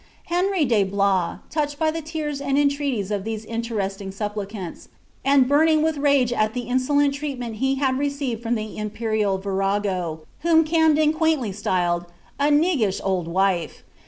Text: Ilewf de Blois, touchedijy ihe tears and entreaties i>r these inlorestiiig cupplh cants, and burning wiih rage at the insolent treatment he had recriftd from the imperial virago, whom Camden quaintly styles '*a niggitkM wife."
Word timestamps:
Ilewf 0.31 0.67
de 0.67 0.83
Blois, 0.83 1.37
touchedijy 1.51 1.93
ihe 1.95 2.03
tears 2.03 2.41
and 2.41 2.57
entreaties 2.57 3.11
i>r 3.11 3.21
these 3.23 3.45
inlorestiiig 3.45 4.07
cupplh 4.11 4.49
cants, 4.49 4.87
and 5.23 5.47
burning 5.47 5.83
wiih 5.83 6.01
rage 6.01 6.33
at 6.33 6.55
the 6.55 6.61
insolent 6.61 7.13
treatment 7.13 7.57
he 7.57 7.75
had 7.75 7.93
recriftd 7.93 8.41
from 8.41 8.55
the 8.55 8.79
imperial 8.79 9.37
virago, 9.37 10.23
whom 10.39 10.63
Camden 10.63 11.13
quaintly 11.13 11.51
styles 11.53 12.05
'*a 12.39 12.49
niggitkM 12.49 13.25
wife." 13.25 13.83